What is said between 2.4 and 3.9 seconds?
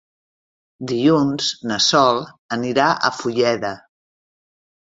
anirà a Fulleda.